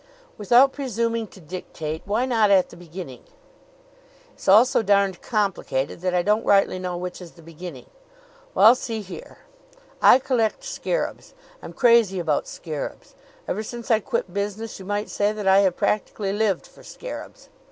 "Without 0.35 0.73
presuming 0.73 1.27
to 1.27 1.39
dictate, 1.39 2.01
why 2.05 2.25
not 2.25 2.49
at 2.49 2.69
the 2.69 2.75
beginning?" 2.75 3.21
"It's 4.33 4.47
all 4.47 4.65
so 4.65 4.81
darned 4.81 5.21
complicated 5.21 6.01
that 6.01 6.15
I 6.15 6.23
don't 6.23 6.43
rightly 6.43 6.79
know 6.79 6.97
which 6.97 7.21
is 7.21 7.33
the 7.33 7.43
beginning. 7.43 7.85
Well, 8.55 8.73
see 8.73 9.01
here... 9.01 9.37
I 10.01 10.17
collect 10.17 10.63
scarabs. 10.63 11.35
I'm 11.61 11.73
crazy 11.73 12.17
about 12.17 12.47
scarabs. 12.47 13.13
Ever 13.47 13.61
since 13.61 13.91
I 13.91 13.99
quit 13.99 14.33
business, 14.33 14.79
you 14.79 14.85
might 14.85 15.07
say 15.11 15.33
that 15.33 15.47
I 15.47 15.59
have 15.59 15.77
practically 15.77 16.33
lived 16.33 16.65
for 16.65 16.81
scarabs." 16.81 17.49